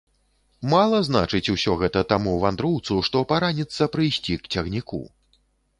Мала 0.71 1.01
значыць 1.09 1.43
усё 1.55 1.75
гэта 1.83 2.03
таму 2.15 2.33
вандроўцу, 2.45 2.99
што 3.11 3.25
параніцца 3.35 3.93
прыйсці 3.99 4.33
к 4.45 4.53
цягніку. 4.57 5.07